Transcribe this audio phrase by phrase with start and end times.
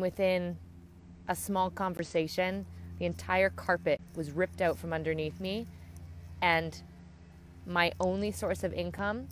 [0.00, 0.56] Within
[1.28, 2.64] a small conversation,
[2.98, 5.66] the entire carpet was ripped out from underneath me,
[6.40, 6.82] and
[7.66, 9.28] my only source of income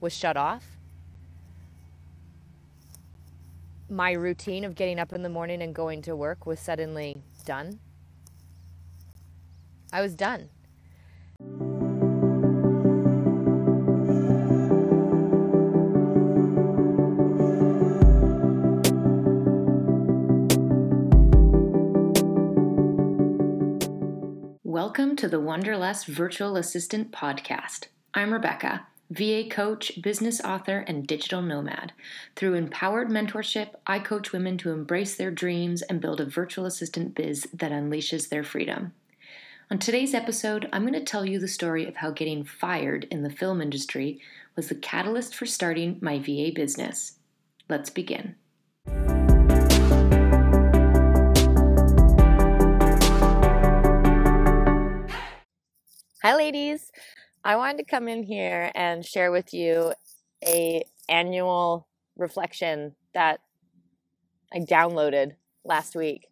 [0.00, 0.64] was shut off.
[3.88, 7.78] My routine of getting up in the morning and going to work was suddenly done.
[9.92, 10.48] I was done.
[24.96, 27.88] Welcome to the Wanderlust Virtual Assistant Podcast.
[28.14, 31.92] I'm Rebecca, VA coach, business author, and digital nomad.
[32.34, 37.14] Through empowered mentorship, I coach women to embrace their dreams and build a virtual assistant
[37.14, 38.94] biz that unleashes their freedom.
[39.70, 43.22] On today's episode, I'm going to tell you the story of how getting fired in
[43.22, 44.18] the film industry
[44.56, 47.18] was the catalyst for starting my VA business.
[47.68, 48.36] Let's begin.
[56.22, 56.90] Hi ladies.
[57.44, 59.92] I wanted to come in here and share with you
[60.42, 63.40] a annual reflection that
[64.50, 66.28] I downloaded last week.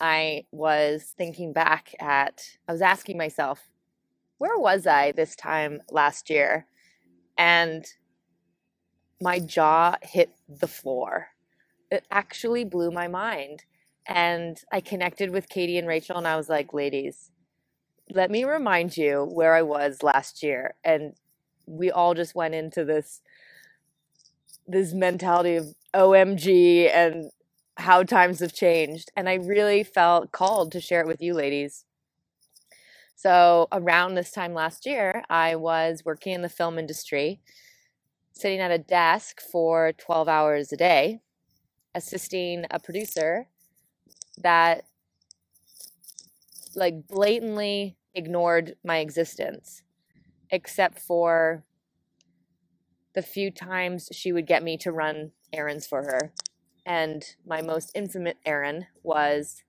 [0.00, 3.68] I was thinking back at I was asking myself,
[4.38, 6.66] where was I this time last year?
[7.38, 7.86] And
[9.20, 11.28] my jaw hit the floor.
[11.88, 13.64] It actually blew my mind.
[14.08, 17.30] And I connected with Katie and Rachel and I was like, ladies,
[18.10, 20.74] let me remind you where I was last year.
[20.84, 21.14] And
[21.66, 23.20] we all just went into this
[24.66, 27.30] this mentality of OMG and
[27.76, 29.10] how times have changed.
[29.14, 31.84] And I really felt called to share it with you ladies.
[33.16, 37.40] So, around this time last year, I was working in the film industry,
[38.32, 41.20] sitting at a desk for 12 hours a day,
[41.94, 43.46] assisting a producer
[44.38, 44.84] that
[46.76, 49.82] like blatantly ignored my existence,
[50.50, 51.64] except for
[53.14, 56.32] the few times she would get me to run errands for her.
[56.84, 59.62] And my most infamous errand was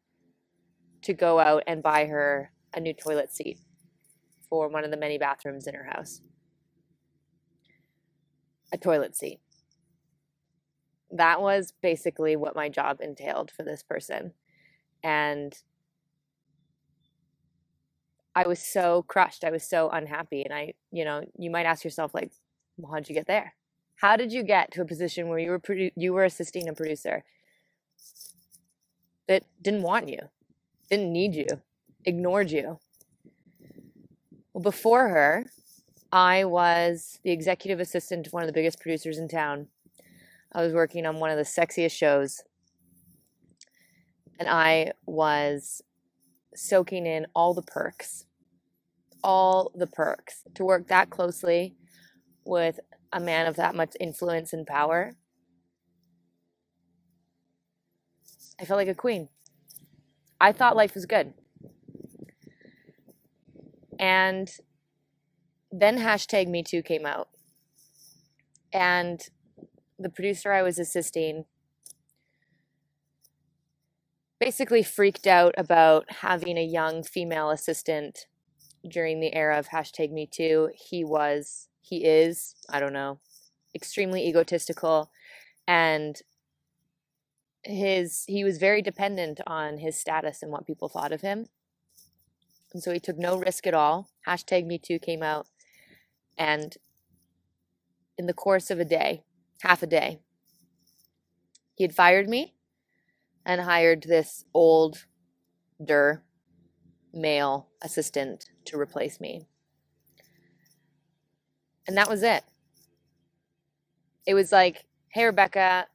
[1.03, 3.59] to go out and buy her a new toilet seat
[4.49, 6.21] for one of the many bathrooms in her house.
[8.73, 9.39] A toilet seat.
[11.11, 14.33] That was basically what my job entailed for this person.
[15.03, 15.55] And
[18.35, 19.43] I was so crushed.
[19.43, 20.43] I was so unhappy.
[20.43, 22.31] And I, you know, you might ask yourself, like,
[22.77, 23.53] well, how'd you get there?
[23.95, 26.73] How did you get to a position where you were produ- you were assisting a
[26.73, 27.23] producer
[29.27, 30.19] that didn't want you,
[30.89, 31.47] didn't need you,
[32.03, 32.79] ignored you?
[34.53, 35.45] Well, before her,
[36.11, 39.67] I was the executive assistant to one of the biggest producers in town.
[40.51, 42.41] I was working on one of the sexiest shows.
[44.37, 45.81] And I was
[46.55, 48.25] soaking in all the perks,
[49.23, 50.43] all the perks.
[50.55, 51.75] To work that closely
[52.45, 52.79] with
[53.11, 55.13] a man of that much influence and power,
[58.59, 59.29] I felt like a queen.
[60.39, 61.33] I thought life was good.
[63.99, 64.49] And
[65.71, 67.29] then hashtag Me Too came out.
[68.73, 69.21] And
[69.97, 71.45] the producer I was assisting
[74.39, 78.25] basically freaked out about having a young female assistant
[78.87, 80.69] during the era of hashtag me too.
[80.75, 83.19] He was he is i don't know
[83.75, 85.11] extremely egotistical
[85.67, 86.21] and
[87.63, 91.47] his he was very dependent on his status and what people thought of him.
[92.73, 94.09] And so he took no risk at all.
[94.27, 95.47] Hashtag me too came out
[96.37, 96.75] and
[98.17, 99.23] in the course of a day
[99.61, 100.19] half a day
[101.75, 102.54] he had fired me
[103.45, 106.23] and hired this older
[107.13, 109.47] male assistant to replace me.
[111.87, 112.43] And that was it.
[114.25, 115.87] It was like, hey, Rebecca,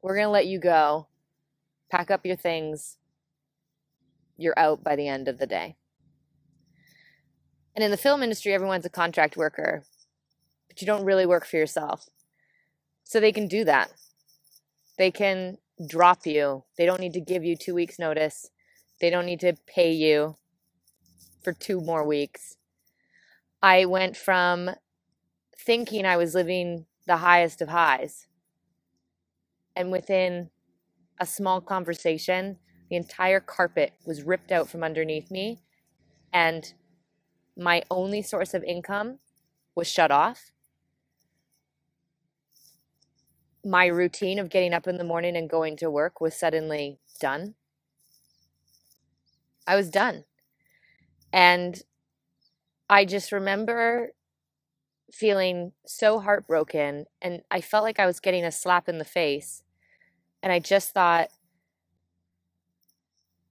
[0.00, 1.08] we're going to let you go.
[1.90, 2.98] Pack up your things.
[4.36, 5.76] You're out by the end of the day.
[7.74, 9.84] And in the film industry, everyone's a contract worker,
[10.68, 12.08] but you don't really work for yourself.
[13.04, 13.92] So they can do that.
[14.96, 16.64] They can drop you.
[16.76, 18.50] They don't need to give you two weeks' notice.
[19.00, 20.36] They don't need to pay you
[21.42, 22.56] for two more weeks.
[23.62, 24.70] I went from
[25.56, 28.26] thinking I was living the highest of highs,
[29.74, 30.50] and within
[31.18, 32.58] a small conversation,
[32.90, 35.60] the entire carpet was ripped out from underneath me,
[36.32, 36.72] and
[37.56, 39.18] my only source of income
[39.74, 40.52] was shut off.
[43.68, 47.54] My routine of getting up in the morning and going to work was suddenly done.
[49.66, 50.24] I was done.
[51.32, 51.82] And
[52.88, 54.12] I just remember
[55.12, 59.62] feeling so heartbroken and I felt like I was getting a slap in the face.
[60.42, 61.28] And I just thought,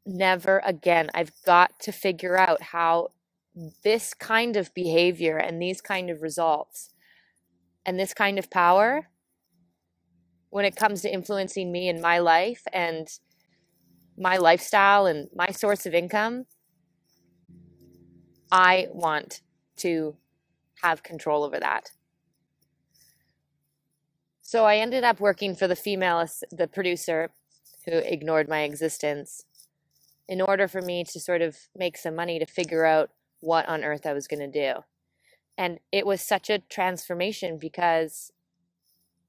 [0.05, 1.09] never again.
[1.13, 3.11] I've got to figure out how
[3.83, 6.93] this kind of behavior and these kind of results
[7.85, 9.09] and this kind of power
[10.49, 13.07] when it comes to influencing me in my life and
[14.17, 16.45] my lifestyle and my source of income,
[18.51, 19.41] I want
[19.77, 20.15] to
[20.81, 21.91] have control over that.
[24.41, 27.31] So I ended up working for the female, the producer
[27.85, 29.43] who ignored my existence
[30.27, 33.83] in order for me to sort of make some money to figure out what on
[33.83, 34.81] earth I was going to do.
[35.57, 38.31] And it was such a transformation because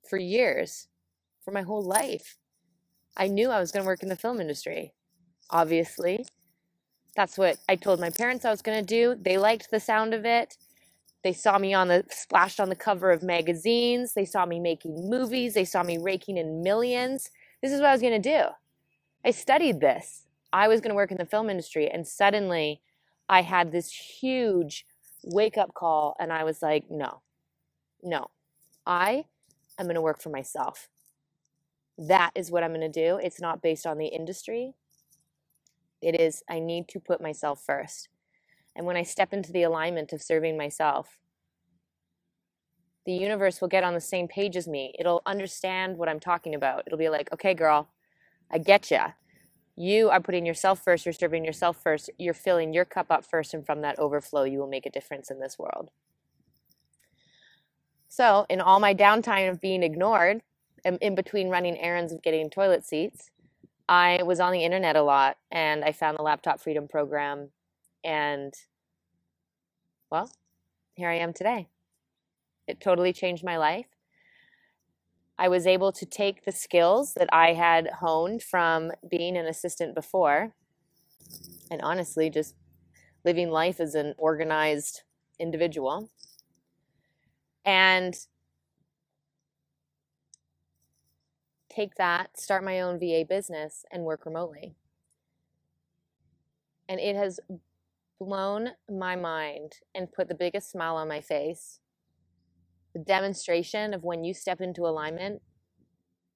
[0.08, 0.88] for years,
[1.48, 2.36] for my whole life,
[3.16, 4.92] I knew I was going to work in the film industry.
[5.48, 6.26] Obviously,
[7.16, 9.16] that's what I told my parents I was going to do.
[9.18, 10.58] They liked the sound of it.
[11.24, 14.12] They saw me on the splashed on the cover of magazines.
[14.12, 15.54] They saw me making movies.
[15.54, 17.30] They saw me raking in millions.
[17.62, 18.48] This is what I was going to do.
[19.24, 20.26] I studied this.
[20.52, 21.88] I was going to work in the film industry.
[21.88, 22.82] And suddenly
[23.26, 24.84] I had this huge
[25.24, 26.14] wake up call.
[26.20, 27.22] And I was like, no,
[28.02, 28.26] no,
[28.86, 29.24] I
[29.78, 30.90] am going to work for myself.
[31.98, 33.18] That is what I'm going to do.
[33.22, 34.74] It's not based on the industry.
[36.00, 38.08] It is, I need to put myself first.
[38.76, 41.18] And when I step into the alignment of serving myself,
[43.04, 44.94] the universe will get on the same page as me.
[44.98, 46.84] It'll understand what I'm talking about.
[46.86, 47.88] It'll be like, okay, girl,
[48.50, 49.12] I get ya.
[49.74, 51.06] You are putting yourself first.
[51.06, 52.10] You're serving yourself first.
[52.18, 53.54] You're filling your cup up first.
[53.54, 55.90] And from that overflow, you will make a difference in this world.
[58.08, 60.42] So, in all my downtime of being ignored,
[60.84, 63.30] in between running errands of getting toilet seats,
[63.88, 67.50] I was on the internet a lot and I found the Laptop Freedom Program.
[68.04, 68.54] And,
[70.10, 70.30] well,
[70.94, 71.68] here I am today.
[72.66, 73.86] It totally changed my life.
[75.38, 79.94] I was able to take the skills that I had honed from being an assistant
[79.94, 80.52] before
[81.70, 82.54] and honestly just
[83.24, 85.02] living life as an organized
[85.38, 86.10] individual
[87.64, 88.18] and
[91.78, 94.74] take that, start my own VA business, and work remotely.
[96.88, 97.38] And it has
[98.18, 101.80] blown my mind and put the biggest smile on my face
[102.94, 105.42] the demonstration of when you step into alignment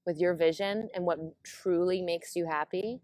[0.07, 3.01] with your vision and what truly makes you happy,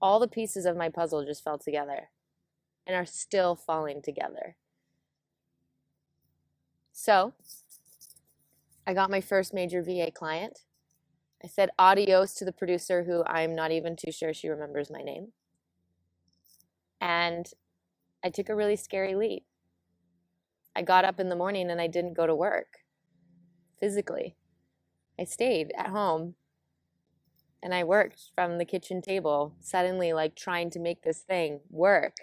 [0.00, 2.10] all the pieces of my puzzle just fell together
[2.86, 4.54] and are still falling together.
[6.92, 7.32] So,
[8.86, 10.60] I got my first major VA client.
[11.42, 15.02] I said adios to the producer, who I'm not even too sure she remembers my
[15.02, 15.32] name.
[17.00, 17.46] And
[18.24, 19.44] I took a really scary leap.
[20.74, 22.78] I got up in the morning and I didn't go to work
[23.80, 24.36] physically.
[25.18, 26.34] I stayed at home
[27.62, 32.16] and I worked from the kitchen table, suddenly like trying to make this thing work.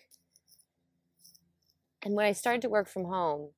[2.03, 3.49] And when I started to work from home,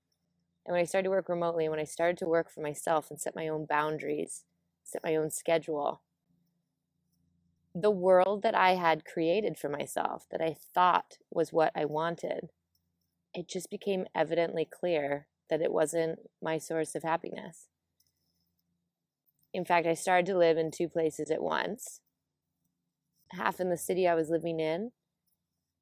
[0.65, 3.19] and when I started to work remotely, when I started to work for myself and
[3.19, 4.45] set my own boundaries,
[4.83, 6.01] set my own schedule,
[7.74, 12.50] the world that I had created for myself, that I thought was what I wanted,
[13.34, 17.67] it just became evidently clear that it wasn't my source of happiness.
[19.53, 22.01] In fact, I started to live in two places at once
[23.31, 24.91] half in the city I was living in,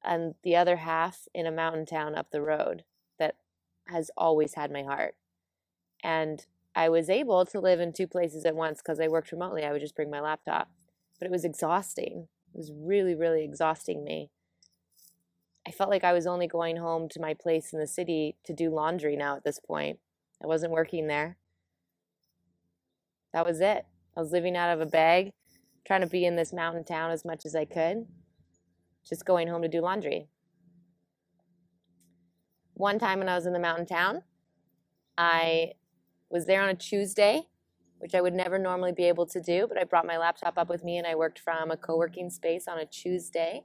[0.02, 2.84] and the other half in a mountain town up the road
[3.86, 5.14] has always had my heart.
[6.02, 9.64] And I was able to live in two places at once because I worked remotely.
[9.64, 10.70] I would just bring my laptop,
[11.18, 12.28] but it was exhausting.
[12.54, 14.30] It was really, really exhausting me.
[15.66, 18.52] I felt like I was only going home to my place in the city to
[18.52, 19.98] do laundry now at this point.
[20.42, 21.36] I wasn't working there.
[23.32, 23.86] That was it.
[24.16, 25.32] I was living out of a bag,
[25.86, 28.06] trying to be in this mountain town as much as I could,
[29.08, 30.28] just going home to do laundry.
[32.74, 34.22] One time when I was in the mountain town,
[35.16, 35.72] I
[36.30, 37.48] was there on a Tuesday,
[37.98, 40.68] which I would never normally be able to do, but I brought my laptop up
[40.68, 43.62] with me and I worked from a co working space on a Tuesday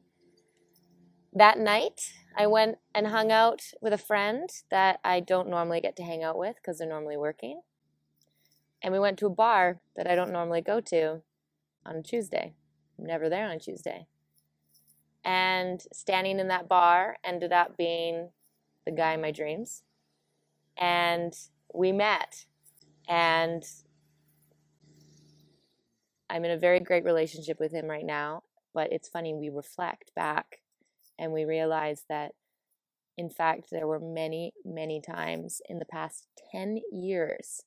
[1.34, 5.96] that night, I went and hung out with a friend that I don't normally get
[5.98, 7.62] to hang out with because they're normally working.
[8.82, 11.22] And we went to a bar that I don't normally go to
[11.86, 12.54] on a Tuesday.
[12.98, 14.08] I'm never there on a Tuesday.
[15.24, 18.30] And standing in that bar ended up being
[18.90, 19.84] the guy in my dreams.
[20.78, 21.34] And
[21.74, 22.46] we met.
[23.08, 23.64] And
[26.30, 28.44] I'm in a very great relationship with him right now.
[28.74, 30.60] But it's funny, we reflect back
[31.18, 32.34] and we realize that,
[33.18, 37.64] in fact, there were many, many times in the past 10 years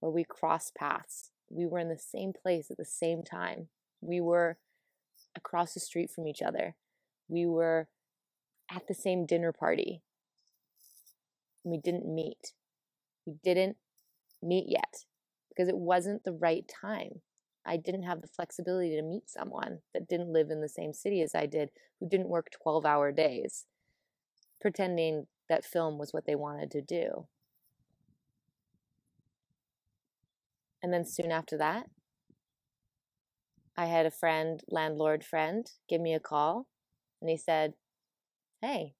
[0.00, 1.30] where we crossed paths.
[1.48, 3.68] We were in the same place at the same time.
[4.00, 4.58] We were
[5.34, 6.76] across the street from each other.
[7.28, 7.88] We were
[8.70, 10.02] at the same dinner party.
[11.64, 12.52] We didn't meet.
[13.26, 13.76] We didn't
[14.42, 15.04] meet yet
[15.48, 17.20] because it wasn't the right time.
[17.64, 21.22] I didn't have the flexibility to meet someone that didn't live in the same city
[21.22, 23.66] as I did, who didn't work 12 hour days,
[24.60, 27.26] pretending that film was what they wanted to do.
[30.82, 31.86] And then soon after that,
[33.76, 36.66] I had a friend, landlord friend, give me a call
[37.20, 37.74] and he said,
[38.60, 38.94] Hey,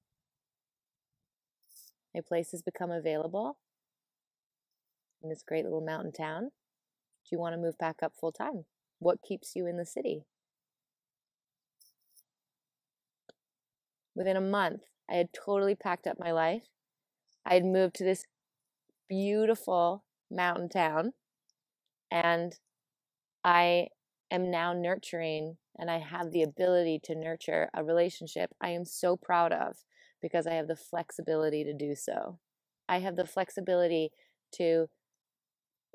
[2.15, 3.59] my place has become available
[5.23, 6.45] in this great little mountain town.
[6.45, 8.65] Do you want to move back up full time?
[8.99, 10.25] What keeps you in the city?
[14.15, 16.65] Within a month, I had totally packed up my life.
[17.47, 18.25] I had moved to this
[19.09, 21.13] beautiful mountain town
[22.11, 22.55] and
[23.45, 23.89] I
[24.31, 29.17] am now nurturing and I have the ability to nurture a relationship I am so
[29.17, 29.77] proud of
[30.23, 32.39] because I have the flexibility to do so.
[32.89, 34.13] I have the flexibility
[34.53, 34.89] to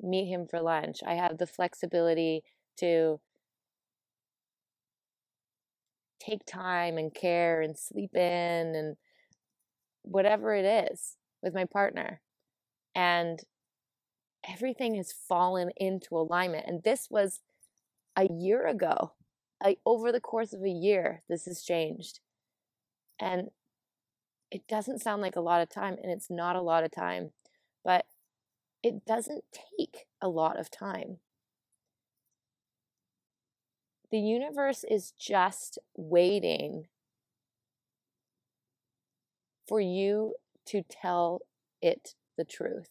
[0.00, 1.00] meet him for lunch.
[1.06, 2.42] I have the flexibility
[2.78, 3.20] to
[6.20, 8.96] take time and care and sleep in and
[10.02, 12.20] whatever it is with my partner.
[12.94, 13.40] And
[14.48, 16.66] everything has fallen into alignment.
[16.66, 17.40] And this was
[18.16, 19.12] a year ago.
[19.62, 22.20] Like over the course of a year, this has changed.
[23.20, 23.50] And
[24.50, 27.32] it doesn't sound like a lot of time, and it's not a lot of time,
[27.84, 28.06] but
[28.82, 29.44] it doesn't
[29.78, 31.18] take a lot of time.
[34.10, 36.86] The universe is just waiting
[39.66, 40.34] for you
[40.66, 41.42] to tell
[41.82, 42.88] it the truth,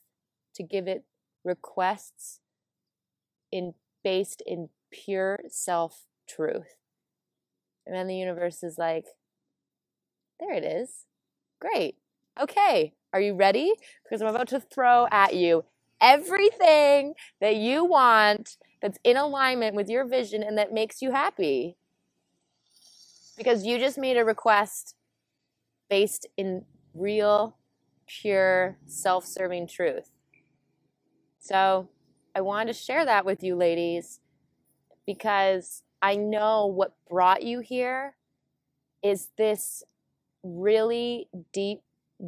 [0.54, 1.06] to give it
[1.44, 2.40] requests
[3.52, 3.74] in
[4.04, 6.76] based in pure self truth.
[7.86, 9.06] And then the universe is like,
[10.40, 11.06] there it is.
[11.60, 11.96] Great.
[12.40, 12.94] Okay.
[13.14, 13.74] Are you ready?
[14.04, 15.66] Because I'm about to throw at you
[16.02, 21.78] everything that you want that's in alignment with your vision and that makes you happy.
[23.38, 24.96] Because you just made a request
[25.90, 27.58] based in real,
[28.08, 30.12] pure, self serving truth.
[31.40, 31.90] So
[32.36, 34.20] I wanted to share that with you, ladies,
[35.06, 38.16] because I know what brought you here
[39.04, 39.84] is this
[40.44, 41.82] really deep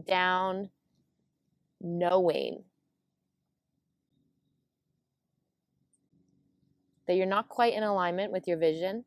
[0.07, 0.69] down
[1.81, 2.63] knowing
[7.07, 9.03] that you're not quite in alignment with your vision.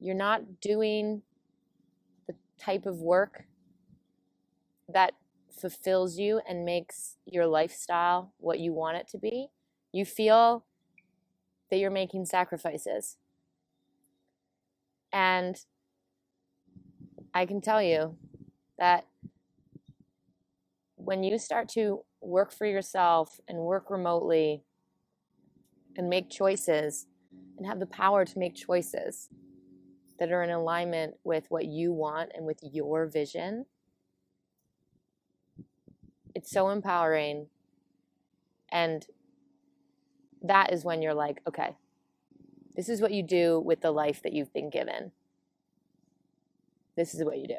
[0.00, 1.22] You're not doing
[2.26, 3.44] the type of work
[4.88, 5.12] that
[5.50, 9.48] fulfills you and makes your lifestyle what you want it to be.
[9.92, 10.64] You feel
[11.70, 13.16] that you're making sacrifices.
[15.12, 15.64] And
[17.32, 18.16] I can tell you
[18.78, 19.06] that
[20.96, 24.62] when you start to work for yourself and work remotely
[25.96, 27.06] and make choices
[27.56, 29.28] and have the power to make choices
[30.18, 33.66] that are in alignment with what you want and with your vision,
[36.34, 37.46] it's so empowering.
[38.70, 39.06] And
[40.42, 41.76] that is when you're like, okay,
[42.76, 45.12] this is what you do with the life that you've been given.
[46.96, 47.56] This is what you do.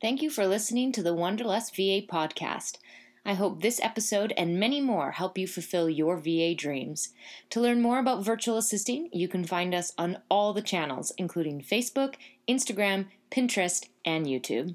[0.00, 2.78] Thank you for listening to the Wanderlust VA podcast.
[3.24, 7.10] I hope this episode and many more help you fulfill your VA dreams.
[7.50, 11.60] To learn more about virtual assisting, you can find us on all the channels, including
[11.60, 12.14] Facebook,
[12.48, 14.74] Instagram, Pinterest, and YouTube.